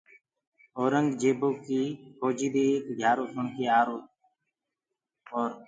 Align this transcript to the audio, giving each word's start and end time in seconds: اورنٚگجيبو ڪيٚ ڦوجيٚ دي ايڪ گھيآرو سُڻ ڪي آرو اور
اورنٚگجيبو 0.79 1.49
ڪيٚ 1.65 1.97
ڦوجيٚ 2.19 2.53
دي 2.53 2.61
ايڪ 2.71 2.85
گھيآرو 2.97 3.25
سُڻ 3.33 3.45
ڪي 3.55 3.65
آرو 3.79 3.97
اور 5.33 5.49